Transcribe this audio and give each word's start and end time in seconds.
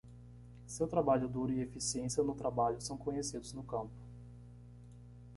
Seu 0.65 0.87
trabalho 0.87 1.27
duro 1.29 1.53
e 1.53 1.61
eficiência 1.61 2.23
no 2.23 2.33
trabalho 2.33 2.81
são 2.81 2.97
conhecidos 2.97 3.53
no 3.53 3.61
campo. 3.61 3.93